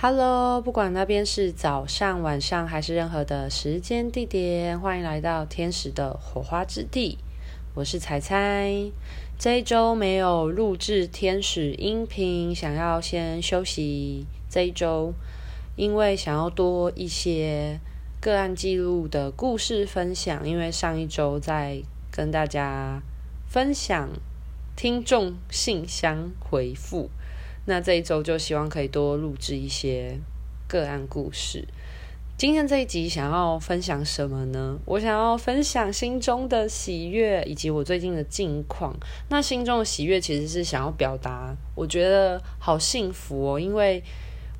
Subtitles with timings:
[0.00, 7.18] Hello，不管那边是早上、晚上还是任何的时间地点，欢迎来到天使的火花之地。
[7.74, 8.92] 我是彩彩，
[9.36, 15.12] 这一周没有录制天使音频，想要先休息这一周，
[15.74, 17.80] 因为想要多一些
[18.20, 20.48] 个案记录的故事分享。
[20.48, 23.02] 因为上一周在跟大家
[23.48, 24.10] 分享
[24.76, 27.10] 听众信箱回复。
[27.68, 30.18] 那这一周就希望可以多录制一些
[30.66, 31.68] 个案故事。
[32.38, 34.78] 今天这一集想要分享什么呢？
[34.86, 38.96] 我想要分享心中的喜悦以及我最近的近况。
[39.28, 44.02] 那心中的喜悦其实是想要表达，我觉得好幸福哦，因为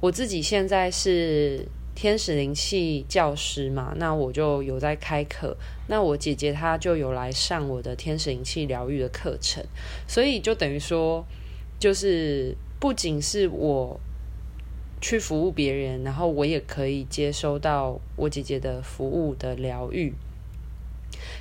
[0.00, 5.56] 我自己现在是天使灵气教师嘛，那我就有在开课。
[5.86, 9.64] 那我姐姐她就有来上我的天使灵气疗愈的课程，
[10.06, 11.24] 所以就等于说
[11.80, 12.54] 就是。
[12.80, 13.98] 不仅是我
[15.00, 20.12] 去服务别人，然后我也可以接收到我姐姐的服务的疗愈，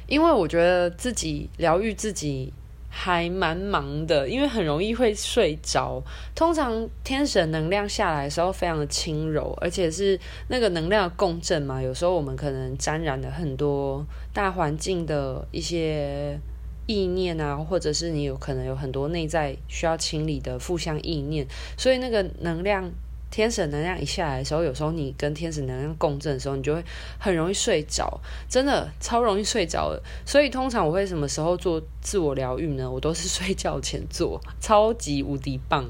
[0.08, 2.52] 因为我觉得自己疗愈自己
[2.90, 6.02] 还蛮忙的，因为很容易会睡着。
[6.34, 11.82] 通常天神能量下来的时候非常的轻柔，而且是那个能量共振嘛。
[11.82, 16.40] 有时候我们可能沾染了很多大环境的一些。
[16.88, 21.46] 意念啊，或者是你有可能有很多内在需要清理的负向意念，
[21.78, 22.90] 所以那个能量，
[23.30, 26.82] 天使能量一下来的时候，有时候你跟天使能量共振的时候，你就会
[27.20, 30.02] 很容易睡着，真的超容易睡着的。
[30.26, 32.90] 所以通常我会什么时候做自我疗愈呢？
[32.90, 35.86] 我都是 睡觉前做，超级无敌棒。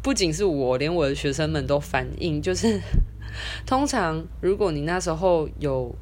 [0.00, 2.80] 不仅是我，连我的学生们都反映，就是
[3.66, 5.92] 通常如果你那时候有。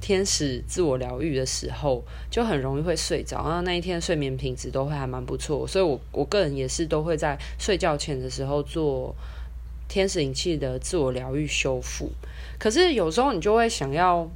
[0.00, 9.14] 天使自我疗愈的时候，就很容易会睡着，然后那一天睡眠品质都会还蛮不错，所以我我个人也是都会在睡觉前的时候做
[9.88, 12.10] 天使引气的自我疗愈修复。
[12.58, 14.28] 可是有时候你就会想要。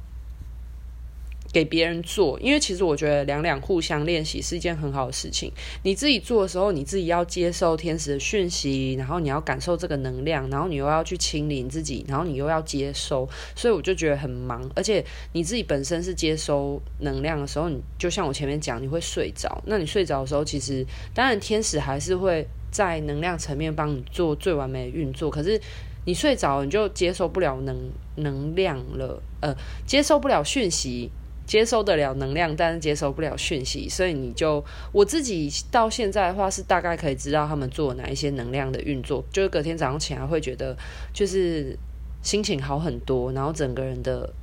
[1.55, 5.49] 给别人做，因为其实我觉得两两互相练习是一件很好的事情。
[5.83, 14.69] 你自己做的时候，你自己要接受天使的讯息，然后你要感受这个能量，然后你又要去清理自己，然后你又要接收，所以我就觉得很忙。
[14.75, 15.01] 而且
[15.31, 19.63] 你自己本身是接收能量的时候，你就像我前面讲，你会睡着。
[19.65, 25.31] 那你睡着的时候，其实当然天使还是会在能量层面帮你做最完美的运作。
[25.31, 25.57] 可是
[26.03, 27.77] 你睡着，你就接受不了能
[28.17, 29.55] 能量了，呃，
[29.87, 31.09] 接受不了讯息。
[31.45, 40.75] 接收得了能量，但是接收不了讯息，所以你就我自己到现在的话是大概可以知道他们做哪一些能量的运作，就是隔天早上起来会觉得
[41.13, 41.77] 就是
[42.21, 44.33] 心情好很多，然后整个人的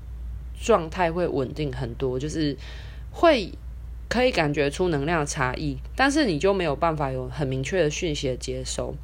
[0.60, 2.56] 状态会稳定很多，就是
[3.10, 3.52] 会
[4.08, 8.94] 可以感觉出能量的差异，但是你就没有办法有很明确的讯息的接收。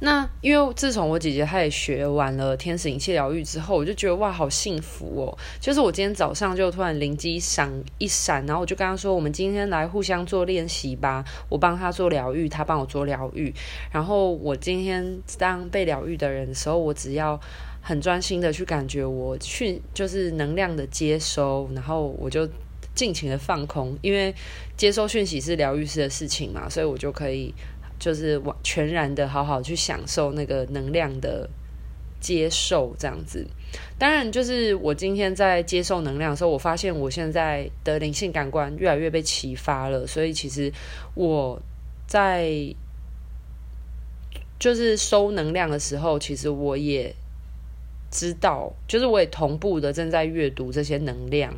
[0.00, 5.38] 那因为自从我姐姐她也学完了天使灵气疗愈之后，我就觉得哇，好幸福哦！
[5.58, 13.52] 就是我今天早上就突然灵机一闪一闪，然后我就跟她说：“我们今天来互相做练习吧，我帮她做疗愈，她帮我做疗愈。
[13.90, 17.40] 然后我今天当被疗愈的人的时候，我只要
[17.80, 22.46] 很专心的去感觉我讯，就是能量的接收，然后我就
[22.94, 24.34] 尽情的放空，因为
[24.76, 27.54] 接收讯息是疗愈师的事情嘛，所以我就可以。”
[27.98, 31.48] 就是完全然的好好去享受那个能量的
[32.20, 33.46] 接受，这样子。
[33.98, 40.06] 当然，就是我今天在接受能量的时候，我发现我现在的灵性感官越来越被启发了。
[40.06, 40.72] 所以，其实
[41.14, 41.60] 我
[42.06, 42.74] 在
[44.58, 47.14] 就是收能量的时候，其实我也
[48.10, 51.54] 知道，就是我也同步的正在阅读这些能量。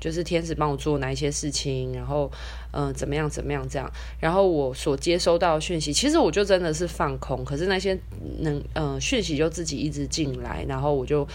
[0.00, 2.30] 就是天使帮我做哪一些事情，然后，
[2.72, 7.98] 嗯、怎么样，怎么样，这样，然后我所接收到讯息，其实我就真的是放空，可是那些
[8.40, 11.26] 能，嗯、讯息就自己一直进来，然后我就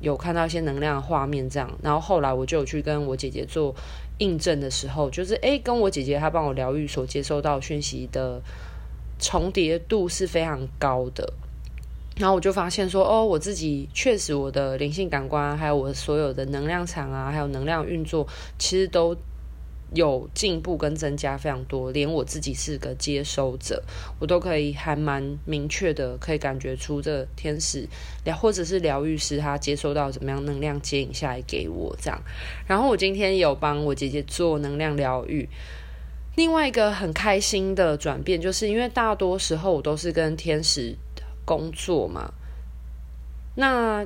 [0.00, 3.74] 有看到一些能量的画面，这样，然后后来我就有去跟我姐姐做
[4.18, 8.42] 印证的时候，就是诶，跟我姐姐她帮我疗愈所接收到讯息的
[9.18, 11.32] 重叠度是非常高的。
[12.18, 18.26] 然后我就发现说，哦，我自己确实我的灵性感官，还有我所有的能量场啊，还有能量运作，
[18.58, 19.16] 其实都
[19.94, 21.92] 有进步跟增加非常多。
[21.92, 23.80] 连我自己是个接收者，
[24.18, 27.88] 我都可以还蛮明确的可以感觉出这天使
[28.24, 32.20] 疗或者是疗愈师他接收到怎么样能量接引下来给我这样。
[32.66, 35.48] 然后我今天有帮我姐姐做能量疗愈。
[36.34, 40.96] 另外一个很开心的转变，就是因为大多时候我都是跟天使。
[41.48, 42.30] 工作嘛，
[43.56, 44.04] 那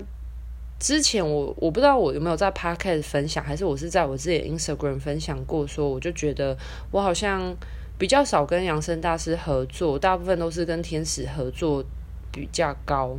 [0.78, 6.56] 之前我我不知道我有没有在 Podcast 分享，还是我是在我自己的 Instagram 分享过，说我就觉得
[6.92, 7.52] 我好像
[7.98, 11.84] 比较少跟扬升大师合作，大部分都是跟天使合作
[12.30, 13.18] 比较高。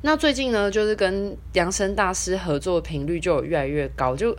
[0.00, 4.34] 那最近呢，就是跟扬升大师合作频率就有越来越高，就。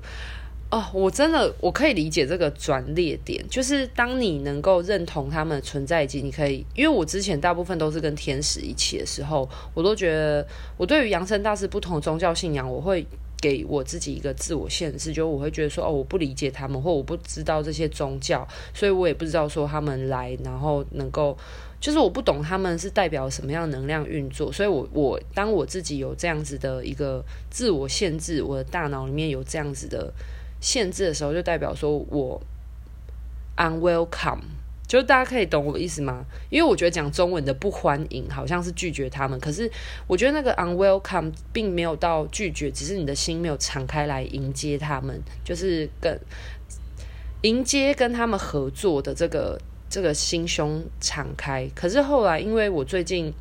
[0.71, 10.45] 哦，我真的我可以理解这个转捩点，就是当你能够认同他们的存在以及你可以，因为我之前大部分都是跟天使一起的时候，我都觉得
[10.75, 13.05] 我对于扬升大师不同的宗教信仰，我会
[13.39, 21.37] 给我自己一个自我限制，就我会觉得说，哦，我不理解他们，或我不知道这些宗教，所以我也不知道说他们来，然后能够，
[21.79, 30.11] 就是我不懂他们是代表什么样的能量运作，所以我我当我自己有这样子的一个自我限制，我的大脑里面有这样子的。
[30.65, 32.41] 限制的时候，就代表说我
[33.55, 34.39] unwelcome，
[34.87, 36.25] 就大家可以懂我的意思吗？
[36.49, 39.71] 因为我觉得讲中文的不欢迎好像是拒绝他们，可是
[40.07, 46.19] 我觉得那个 unwelcome 并没有到拒绝，只是你的心没有敞开来迎接他们，就是跟
[47.43, 51.69] 迎接跟他们合作的这个这个心胸敞开。
[51.75, 53.31] 可是后来，因为我最近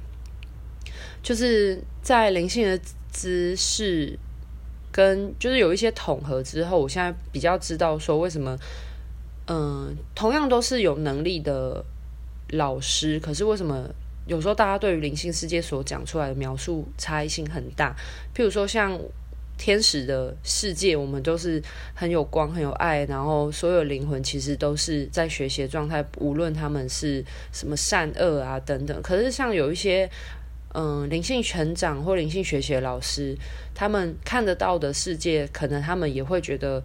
[1.22, 2.78] 就是在灵性的
[3.10, 4.18] 姿势。
[4.96, 8.56] 跟就是有一些统合之后，我现在比较知道说为什么，
[9.48, 11.84] 嗯，同样都是有能力的
[12.50, 13.90] 老师，可是为什么
[14.28, 17.92] 有时候大家对于灵性世界所讲出来的描述差异性很大？
[18.32, 18.96] 譬如说像
[19.58, 21.60] 天使的世界，我们都是
[21.92, 29.02] 很有光、很有爱，然后所有灵魂其实都是在学习状态，无论他们是什么善恶啊等等。
[29.02, 30.08] 可是像有一些。
[30.76, 33.36] 嗯，灵性成长或灵性学习的老师，
[33.72, 36.82] 他们看得到的世界，可能他们也会觉得，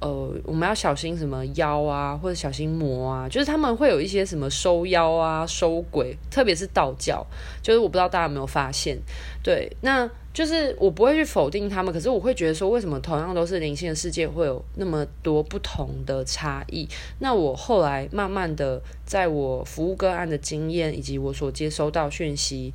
[0.00, 7.26] 呃，我们要小心什么妖啊，或者小心魔啊，就是他们会有一些什么收妖啊、收鬼，特别是道教，
[7.60, 8.96] 就是我不知道大家有没有发现，
[9.42, 16.88] 对，那就是我不会去否定他们，可是我会觉得说，为什么同样都是灵性的世界，会有那么多不同的差异？
[17.18, 22.72] 那我后来慢慢的，在我服务个案的经验以及我所接收到讯息。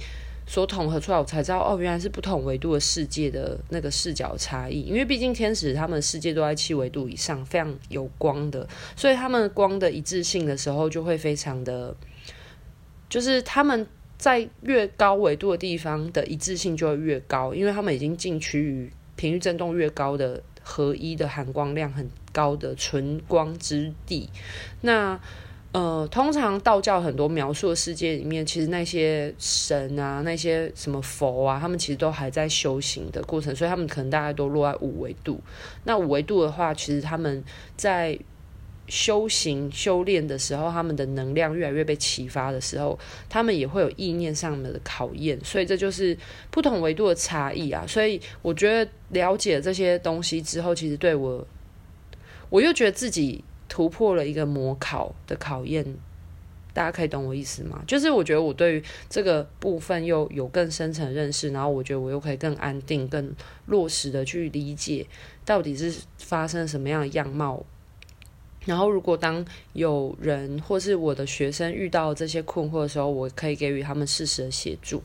[0.50, 4.82] 所统合出来，我才知道哦，原来是不同维度的世界的那个视角差异。
[4.82, 8.66] 因为毕竟天使他们世界都在七维度以上，非常有光的，
[8.96, 11.94] 所以他们光的一致性的时候就会非常的，
[13.10, 13.86] 就是他们
[14.18, 24.30] 在越高维度的地方的一致性就会越高，因为他们已经进趋于频率振动越高的合一的含光量很高的纯光之地。
[24.80, 25.20] 那
[25.74, 35.40] 呃，通常道教很多描述的世界里面，其实那些神啊，那些什么佛啊，他们其实都还在修行的过程，所以他们可能大概都落在五维度。
[35.84, 37.44] 那五维度的话，其实他们
[37.76, 38.18] 在
[38.88, 42.98] 修行修炼的时候，他们的能量越来越被启发的时候，
[43.30, 45.38] 他们也会有意念上面的考验。
[45.44, 46.18] 所以这就是
[46.50, 47.86] 不同维度的差异啊。
[47.86, 51.46] 所以我觉得了解这些东西之后，其实对我，
[52.50, 53.44] 我又觉得自己。
[53.68, 55.86] 突破了一个模考的考验，
[56.74, 57.84] 大家可以懂我意思吗？
[57.88, 63.34] 就是我觉得我对于这个部分又有更深层认识，然后我觉得我又可以更安定、更
[63.66, 65.06] 落实的去理解
[65.44, 67.66] 到底是发生什么样的样貌。
[68.66, 75.02] 然后，如果当有人或是我的学生遇到这些困惑的时候，我可以给予他们适时的协助。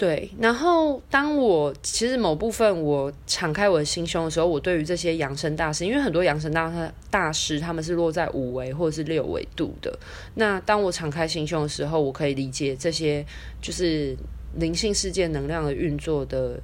[0.00, 9.94] 对，然后当我其实某部分我敞开我的心胸的时候，我对于这些扬升大师，因为很多扬升大师大师他们是落在五维或者是六维度的。
[10.36, 13.22] 那当我敞开心胸的时候，我可以理解这些
[13.60, 14.16] 就是
[14.54, 16.58] 灵性世界能量的运作的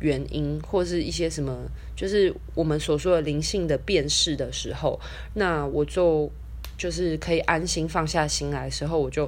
[0.00, 1.56] 原因，或是一些什么，
[1.96, 5.00] 就是我们所说的灵性的辨识的时候，
[5.32, 6.30] 那我就
[6.76, 9.26] 就是可以安心放下心来的时候，我就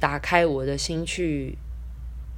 [0.00, 1.54] 打开我的心去。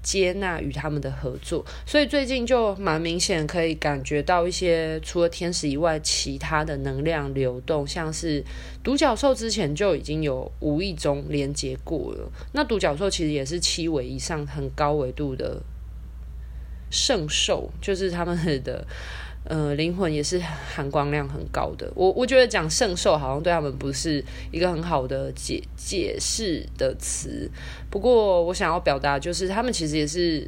[0.03, 8.43] 接纳与他们的合作，所以最近就蛮明显可以感觉到一些除了天使以外，其他的能量流动，像是
[8.83, 12.31] 独角兽之前就已经有无意中连接过了。
[12.53, 15.63] 那独角兽其实也是七维以上很高维度的
[16.91, 18.87] 圣兽，就是他们的。
[19.49, 21.91] 呃，灵魂也是含光量很高的。
[21.95, 27.51] 我我觉得讲圣兽好像对他们不是一个很好的解解释的词。
[27.91, 30.47] 不过我想要表达就是，他们其实也是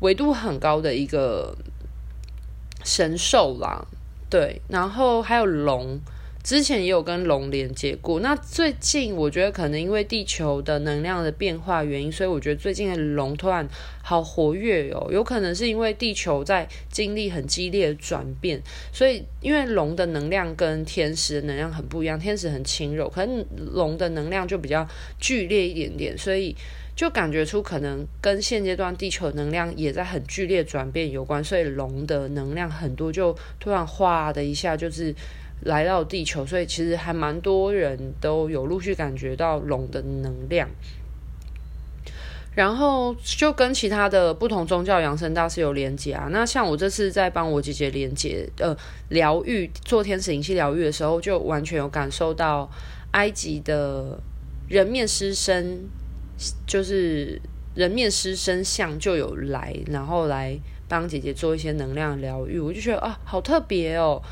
[0.00, 1.54] 维度很高的一个
[2.84, 3.86] 神兽啦。
[4.30, 6.00] 对，然后还有龙。
[6.44, 13.66] 之前也有跟龙连接过，那最近我觉得可能因为地球的能量的变化原因，所以我觉得最近的龙突然
[14.02, 24.86] 好活跃哦，有可能是因为地球在经历很激烈的转变，所以因为龙的能量跟天使的能量很不一样，天使很轻柔，可能龙的能量就比较
[25.18, 26.54] 剧烈一点点，所以
[26.94, 35.14] 就感觉出可能跟现阶段地球能量也在很剧烈转变有关，所以龙的能量很多就突然哗的一下就是。
[35.64, 40.68] 来到地球，所以其实还蛮多人都有陆续感觉到龙的能量。
[42.54, 46.28] 然后就跟其他的不同宗教养生大师有连接啊。
[46.30, 48.76] 那像我这次在帮我姐姐连接呃
[49.08, 52.70] 疗愈做天使灵气疗愈的时候，就完全有感受到
[53.10, 54.20] 埃及的
[54.68, 55.80] 人面狮身，
[56.64, 57.42] 就是
[57.74, 60.56] 人面狮身像就有来，然后来
[60.86, 62.60] 帮姐姐做一些能量疗愈。
[62.60, 64.22] 我就觉得啊，好特别哦。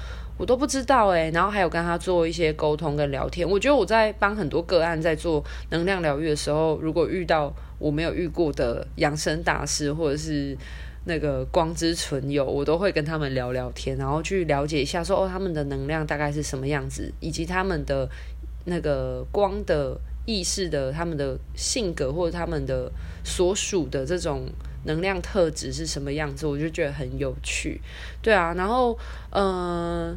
[0.42, 3.48] 我都不知道哎，然后还有跟他做一些沟通跟聊天。
[3.48, 10.58] 我觉得我在帮很多个案在做能量疗愈的时候，如果遇到我没有遇过的养生大师或者是
[11.04, 18.10] 那个光之存有，我都会跟他们聊聊天，然后去了解一下说哦，他们的能量大概是什么样子，以及他们的
[18.64, 19.96] 那个光的
[20.26, 22.90] 意识的他们的性格或者他们的
[23.22, 24.48] 所属的这种。
[24.84, 27.80] 能量特质是什么样子，我就觉得很有趣，
[28.20, 28.98] 对啊，然后
[29.30, 30.12] 嗯、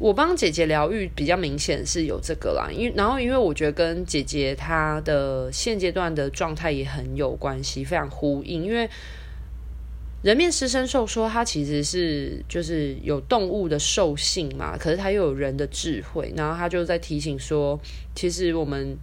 [0.00, 8.88] 我帮姐姐疗愈比较明显是有这个啦，因为然后因为我觉得跟姐姐她的现阶段的状态也很有关系，非常呼应，因为
[10.22, 17.78] 人面狮身兽说它其实是就是有动物的兽性嘛，可是它又有人的智慧，然后它就在提醒说，
[18.14, 18.96] 其实我们。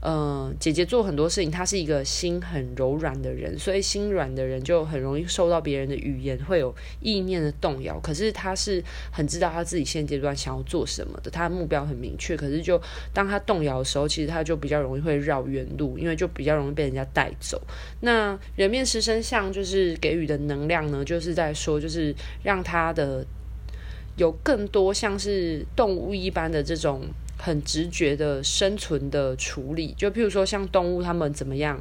[0.00, 7.98] 嗯，姐姐做很多事情，她是一个心很柔软的人，所以心软的人就很容易受到别人的语言会有意念的动摇。
[7.98, 12.36] 可是她是很知道她自己现阶段想要做什么的，她的目标很明确。
[12.36, 12.80] 可是就
[13.12, 17.60] 当她动摇的时候，其实她就比较容易会绕远路，因为就比较容易被人家带走。
[18.02, 22.14] 那人面狮身像就是给予的能量呢，就是在说，就是
[22.44, 23.26] 让她的
[24.16, 27.02] 有更多像是动物一般的这种。
[27.38, 31.80] 很直觉的生存的处理，就譬如说像动物，它们怎么样？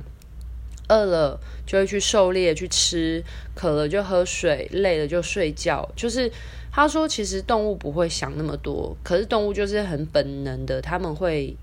[0.90, 3.22] 饿了就会去狩猎去吃，
[3.54, 5.92] 渴了就喝水，累了就睡觉。
[5.98, 6.32] 就是
[6.72, 11.58] 他说，其实动物不会想那么多，可是动物就是很本能的，他们会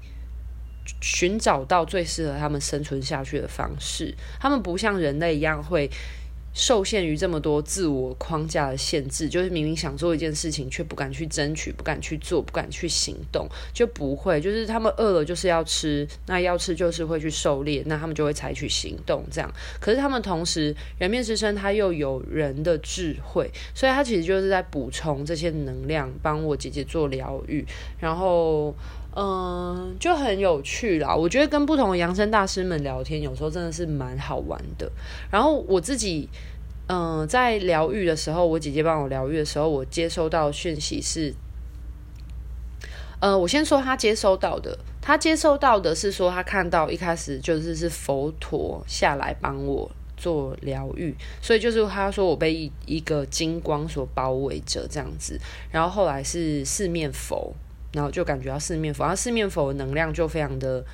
[1.01, 4.15] 寻找到最适合他们生存下去的方式。
[4.39, 5.91] 他们不像人类一样会。
[6.55, 14.41] 受限于这么多自我框架的限制，就是明明想做一件事情，却不敢去争取，不敢去做，不敢去行动，就不会。
[14.41, 19.25] 就是他们饿了就是要吃，那要吃就是会去狩猎，那他们就会采取行动。
[19.31, 27.67] 这样，可是他们同时人面狮身，他又有人的智慧，所以他其实就是在补充这些能量，帮我姐姐做疗愈，
[27.99, 28.75] 然后。
[29.17, 31.15] 嗯，就很有趣啦。
[31.15, 34.91] 我觉得跟不同的养生大师们聊天，有时候真的是蛮好玩的。
[35.31, 36.29] 然后我自己，
[36.89, 41.33] 嗯，在疗愈的时候，我姐姐帮我疗愈的时候，我接收到讯息是，
[43.21, 55.39] 呃，我先说他接收到的，他接收到的是说，他看到一开始就是是佛陀下来帮我做疗愈，所以就是他说我被一一个金光所包围着这样子，
[55.71, 57.55] 然后后来是四面佛。
[57.95, 60.85] 然后就感觉到四面佛，然后四面佛的能量就非常的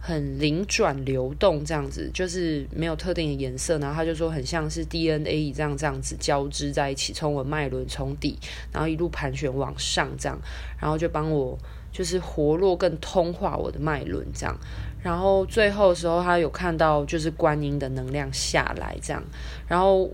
[0.00, 3.76] 很灵转流动，这样子就是没有特定的颜色。
[3.78, 8.38] 然后他就说很像是 DNA 这样这样子交织在一起，从我脉轮从底，
[8.72, 10.38] 然后一路盘旋往上这样，
[10.80, 11.58] 然后就帮我
[11.90, 14.56] 就是活络更通化我的脉轮这样。
[15.02, 19.22] 然后最后的时候，他有看到就是观音的能量下来这样，
[19.66, 20.08] 然后。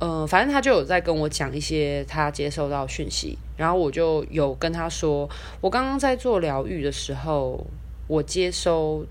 [0.00, 5.26] 嗯，反正他就有在跟我讲一些他接收到讯息，然后我就有跟他说，
[5.60, 7.64] 我刚刚在做疗愈的时候，
[8.08, 9.06] 我接收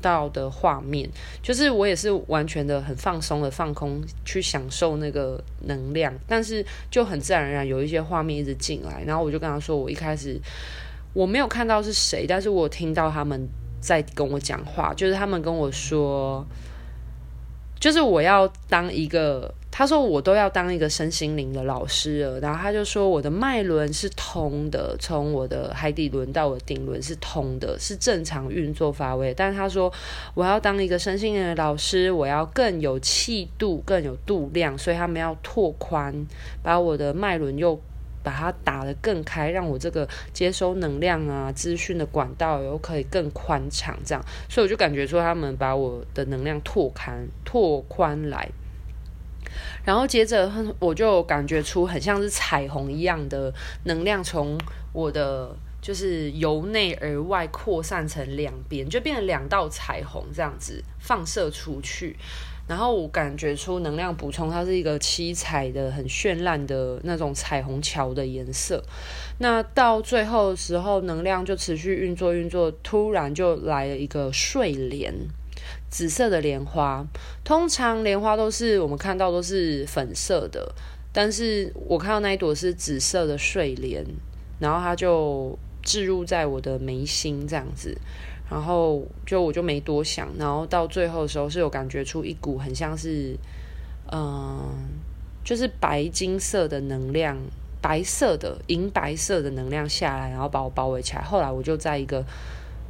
[0.00, 1.08] 到的画面，
[1.42, 10.40] 就是我也是完全的很放松的放空去享受那个能量，但是就很自然而然有一些画面一直进来，然后我就跟他说，我一开始
[11.12, 13.46] 我没有看到是谁，但是我听到他们
[13.78, 16.44] 在跟我讲话，就是他们跟我说，
[17.78, 19.54] 就是我要当一个。
[19.76, 29.34] 他说我都要当一个身心灵的老师了，然后他就说我的脉轮是通的，从我的海底轮到我的顶轮是通的，是正常运作发挥。
[29.34, 29.92] 但是他说
[30.34, 36.24] 我要当一个身心灵的老师，我要更有气度，更有度量，所以他们要拓宽，
[36.62, 37.76] 把我的脉轮又
[38.22, 44.24] 把它打得更开，让我这个接收能量啊、资讯的管道又可以更宽敞，这样。
[44.48, 48.48] 所以我就感觉说他们把我的能量拓宽、拓宽来。
[49.84, 53.52] 然后接着，我就感觉出很像是彩虹一样的
[53.84, 54.58] 能量从
[54.92, 62.16] 我的就是由内而外扩散成两边，就变成两道彩虹这样子放射出去。
[62.66, 68.82] 然后我感觉出能量补充，它是一个七彩的、很绚烂的那种彩虹桥的颜色。
[69.36, 75.12] 那到最后的时候，能量就持续运作运作，突然就来了一个睡莲。
[75.94, 77.06] 紫色的莲花，
[77.44, 80.74] 通常莲花都是我们看到都是粉色的，
[81.12, 84.04] 但是我看到那一朵是紫色的睡莲，
[84.58, 87.96] 然后它就置入在我的眉心这样子，
[88.50, 93.38] 然后就我就没多想，然后到最后的时候是有感觉出一股很像是，
[94.10, 94.74] 嗯，
[95.44, 97.38] 就是白金色的能量，
[97.80, 101.22] 白色的银白色的能量下来，然后把我包围起来。
[101.22, 102.24] 后来我就在一个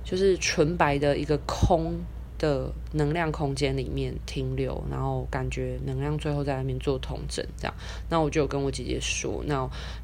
[0.02, 2.00] 就是纯白的一个空。
[2.38, 7.74] 的能量空间里面停留，然后感觉能量最后在那边做统整，这样。
[8.08, 9.54] 那我就跟我姐姐说，那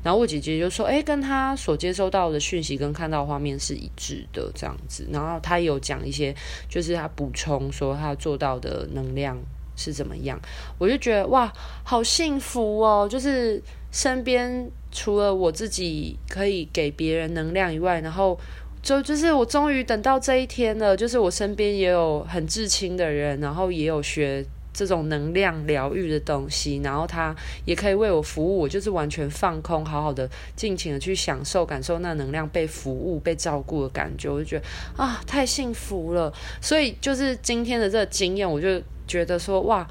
[0.03, 5.07] 然后我姐姐就说，哎，跟她所接收到的讯息跟看到画面是一致的，这样子。
[5.13, 6.35] 然后她有讲一些，
[6.69, 9.37] 就是她补充说她做到的能量
[9.77, 10.41] 是怎么样。
[10.79, 11.53] 我就觉得哇，
[11.85, 13.09] 好幸福哦！
[13.11, 18.39] 就是身边除了我自己可以给别人能量以外，然后。
[18.83, 27.35] 就就是我终于等到这一天了，就是我身边也有很至亲的人，然后也有学这种能量疗愈的东西，然后他
[27.65, 34.65] 也可以为我服务，我就是完全放空，好好的尽情的去享受、感受那能量被服务、被照顾的感觉，我就觉得
[34.97, 36.33] 啊，太幸福了。
[36.61, 39.87] 所以就是今天的这个经验，我就觉得说哇。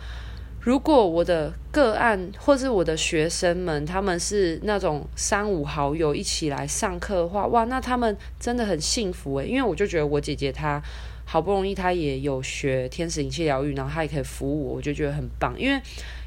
[0.62, 9.48] 如果我的个案或是我的学生们，他们是那种三五好友一起来上课的话，哇，那他们真的很幸福诶。
[9.48, 10.82] 因为我就觉得我姐姐她
[11.24, 15.58] 好不容易她也有学天使灵气疗愈，然后她也可以服务我，我就觉得很棒。
[15.58, 15.82] 因为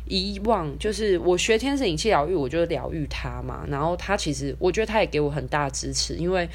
[0.07, 6.49] 以往就是我学天使灵气疗愈，我就疗愈她嘛，然后她其实我觉得她也给我很大支持，因为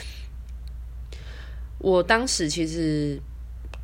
[1.78, 3.22] 我当时其实。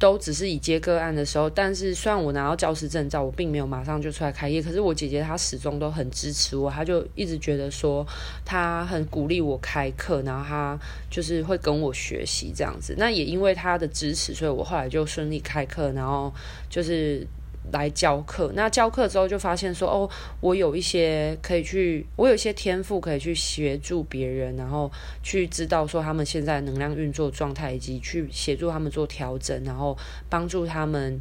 [0.03, 4.61] 都只是以接个案的时候，但是虽然我拿到教师证照，我并没有马上就出来开业。
[4.61, 8.05] 可是我姐姐她始终都很支持我，她就一直觉得说
[8.43, 10.77] 她很鼓励我开课，然后她
[11.09, 12.93] 就是会跟我学习这样子。
[12.97, 16.33] 那也因为她的支持，所以我后来就顺利开课，然后
[16.69, 17.25] 就是。
[17.71, 20.09] 来教课，那教课之后就发现说，哦，
[20.41, 24.91] 我有一些可以去，我有一些天赋可以去协助别人，然后
[25.23, 29.97] 去知道说他们现在能量运作状态，以及去协助他们做调整，然后
[30.29, 31.19] 帮助他们，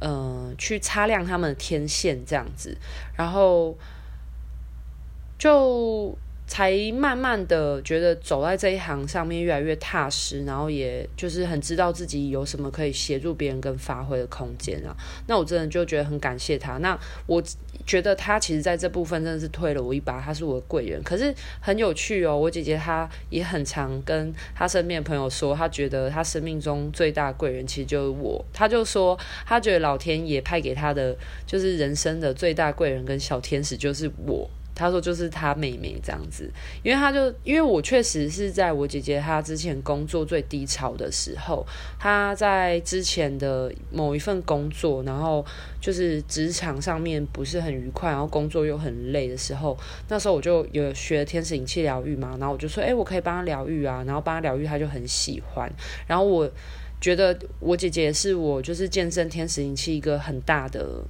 [0.00, 2.76] 呃，去擦亮他们的天线这样子，
[3.16, 3.76] 然后
[5.38, 6.16] 就。
[6.48, 14.96] 才慢慢的觉得走在这一行上面越来越踏实，然后也就是很知道自己有什么可以协助别人跟发挥的空间啊。
[15.26, 16.78] 那我真的就觉得很感谢他。
[16.78, 17.42] 那我
[17.86, 21.02] 觉得他其实在这部分真的是推了我一把，他是我的贵人。
[21.02, 28.42] 可是很有趣哦，我姐姐她也很常跟她身边的朋友说，她觉得她生命中最大贵人其实就是我。
[28.54, 31.14] 她就说她觉得老天爷派给她的
[31.46, 34.48] 就是人生的最大贵人跟小天使就是我。
[34.78, 36.48] 他说就是他妹妹这样子，
[36.84, 41.66] 因为他就因为我确实是在我姐姐她之前工作最低潮的时候，
[41.98, 45.44] 她在之前的某一份工作，然后
[45.80, 49.76] 就是职场上面不是很愉快，然后工作又很累的时候，
[50.08, 55.68] 那时候我就有学天使灵气疗愈嘛，然后我就说，哎，我可以帮他疗愈啊，然后帮他疗愈，他就很喜欢，
[56.06, 56.48] 然后我
[57.00, 61.02] 觉得我姐姐是我就是见证天使灵气一个很大的。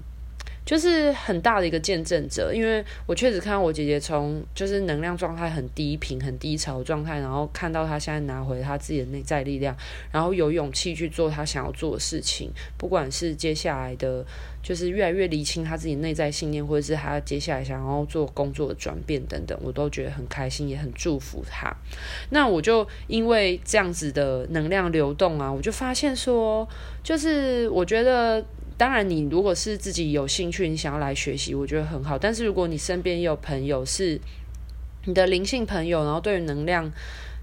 [0.69, 9.75] 就是很大的一个见证者，因为我确实看到我姐姐从就是能量状态很低频、很低潮状态，然后看到她现在拿回她自己的内在力量，
[10.13, 14.23] 然后有勇气去做她想要做的事情，不管是接下来的，
[14.63, 21.75] 就是越来越厘清她自己内在信念，或者是她接下来想要做工作的转变等等，我都觉得很开心，也很祝福她。
[22.29, 26.69] 那我就因为这样子的能量流动啊，我就发现说，
[27.03, 28.45] 就是我觉得。
[28.79, 32.17] 当然，你如果是自己有兴趣，你想要来学习，我觉得很好。
[32.17, 34.19] 但是如果你身边有朋友是
[35.05, 36.91] 你的灵性朋友，然后对于能量，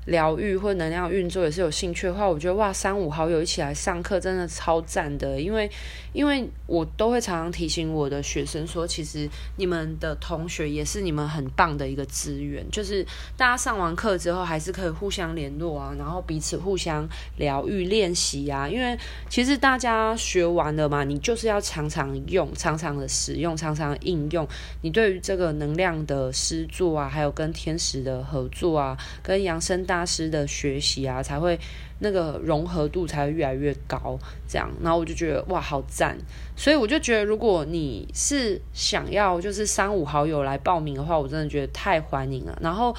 [0.06, 5.41] 疗愈或能量运作也是有兴趣的话，我觉得哇，三五好友一起来上课真的超赞的。
[5.41, 5.70] 因为，
[6.13, 12.63] 因为我都会常常提醒我的学生说，其实你们的同学也是你们很棒的一个资源。
[12.70, 13.04] 就是
[13.36, 18.70] 大家上完课之后，还是可以互相联络啊，然后彼此互相疗愈练习啊。
[18.70, 18.96] 因为
[19.28, 24.48] 其实大家学完了嘛，你就是要常常用、常常的使用、常常应用。
[24.84, 29.94] 你对于这个能量的施作啊，还有跟天使的合作啊，跟扬升大。
[29.95, 31.58] 大师的学习啊，才会
[31.99, 36.17] 那个融合度才会越来越高，这样，然后我就觉得哇，好赞！
[36.58, 42.58] 所以我就觉得，如果你是想要就是三五好友来报名的话，我真的觉得太欢迎了。
[42.62, 42.93] 然后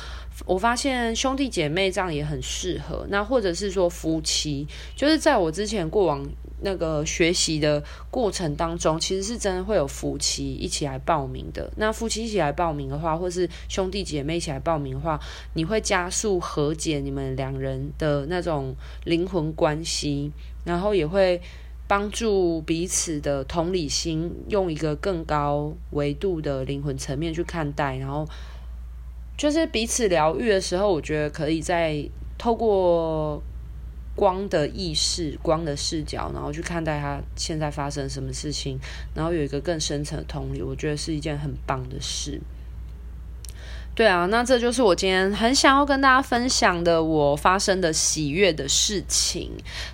[0.45, 6.27] 我发现兄弟姐妹这样也很适合，那或者是说夫妻，就是在我之前过往。
[6.63, 11.71] 那个学习的过程当中，其实是真的会有夫妻一起来报名的。
[11.77, 15.21] 那夫妻一起来报名的话，或是兄弟姐妹一起来报名的话，
[15.53, 20.33] 你会加速和解你们两人的那种灵魂关系，
[20.65, 21.39] 然后也会
[21.87, 27.99] 帮助彼此的同理心，用一个更高维度的灵魂层面去看待。
[27.99, 28.27] 然后
[29.37, 33.43] 就是彼此疗愈的时候，我觉得可以再透过。
[34.17, 38.79] 光的意识、光的视角，然后去看待他现在发生什么事情，
[39.15, 42.41] 然后有一个更深层的同理，我觉得是一件很棒的事。
[43.95, 49.51] 对啊，那这就是我今天很想要跟大家分享的我发生的喜悦的事情。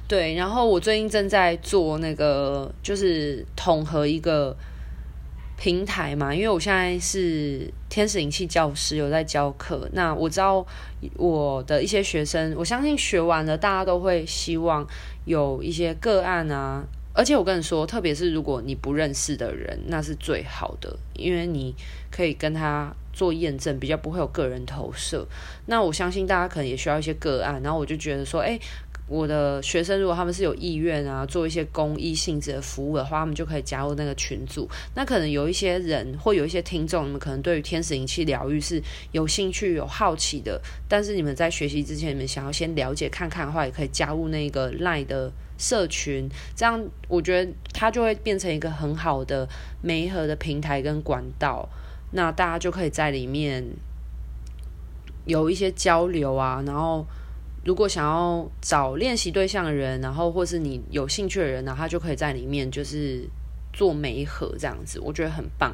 [0.07, 4.57] 对，然后我最近正在做那个，就是统合一个
[5.63, 9.89] 平台嘛，因为我现在是天使灵气教师，有在教课。
[9.93, 10.67] 那我知道
[11.15, 14.85] 我的一些学生，我相信学完了，大家都会希望
[15.25, 16.83] 有一些个案啊。
[17.15, 21.73] 而且我跟你说，特别是如果你不认识的人，那是最好的，因为你
[22.11, 25.25] 可以跟他做验证，比较不会有个人投射。
[25.67, 28.61] 那我相信大家可能也需要一些个案，然后我就觉得说，诶，
[29.07, 34.69] 我的学生如果他们是有意愿啊，做一些公益性质的服务的话，他们就可以加入那个群组。
[34.95, 45.33] 那可能有一些人或有一些听众，你们可能对于天使灵气疗愈是有兴趣、有好奇的，但是你们在学习之前，你们想要先了解看看的话，也可以加入那个 LINE 的。
[45.59, 49.49] 社群，这样我觉得它就会变成一个很好的
[49.81, 51.69] 媒合的平台跟管道，
[52.11, 53.65] 那大家就可以在里面
[55.25, 56.61] 有一些交流啊。
[56.67, 57.07] 然后，
[57.65, 63.29] 如果想要找练习对象的人，然后或是你有兴趣的人，然后他就可以在里面就是
[63.73, 65.73] 做每一盒这样子，我觉得很棒。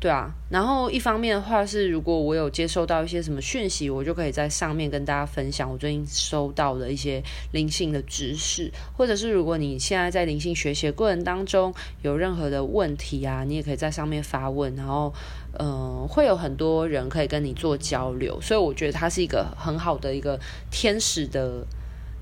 [0.00, 15.12] 对啊，然后一方面的话是，如果我有接收到一些什么讯息，我就可以在上面跟大家分享我最近收到的一些灵性的知识，或者是如果你现在在灵性学习过程当中有任何的问题啊，你也可以在上面发问，然后
[15.58, 21.66] 嗯、呃，会有很多人可以跟你做交流，所以我觉得它是一个很好的一个天使的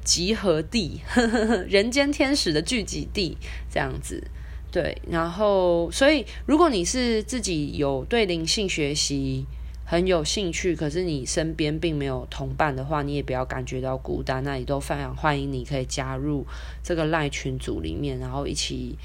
[0.02, 3.38] 集合地，呵呵人间天使的聚集地，
[3.70, 4.20] 这样子。
[4.70, 9.46] 对，然后，所以如果你是自己有对灵性学习
[9.86, 16.46] 很有兴趣，可是你身边并没有同伴的话，你也不要感觉到孤单，那也都非常欢迎你可以加入
[16.82, 18.98] 这个赖群组里面，然后一起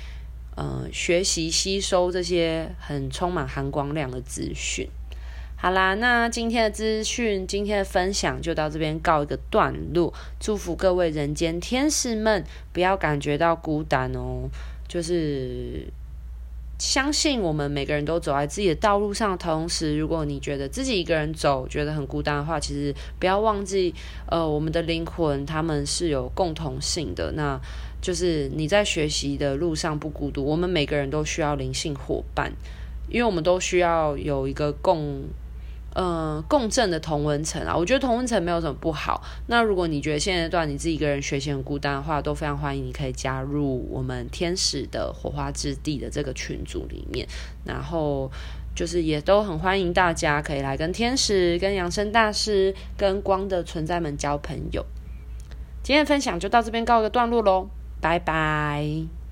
[0.58, 4.86] 呃学习吸收这些很充满含光量的资讯。
[5.56, 10.14] 好啦，那今天的资讯，今天的分享就到这边告一个段落。
[10.38, 14.50] 祝福各位人间天使们，不要感觉到孤单哦。
[14.94, 15.88] 就是
[16.78, 23.92] 相信我们每个人都走在自己的道路上，同时，如果你觉得自己一个人走觉得很孤单的话，其实不要忘记，
[24.30, 27.32] 呃，我们的灵魂他们是有共同性的。
[27.32, 27.60] 那
[28.04, 32.54] 就是你在学习的路上不孤独，我们每个人都需要灵性伙伴，
[33.10, 35.24] 因为我们都需要有一个共。
[35.96, 39.24] 呃，共振的同温层啊，我觉得同温层没有什么不好。
[39.48, 47.28] 那如果你觉得现阶段你自己一个人学习很孤单的话，都非常欢迎你可以加入我们天使的火花之地的这个群组里面。
[47.64, 48.32] 然后
[48.76, 54.84] 就是也都很欢迎大家可以来跟天使、跟扬升大师、跟光的存在们交朋友。
[55.84, 57.70] 今天的分享就到这边告一个段落喽，
[58.02, 59.23] 拜拜。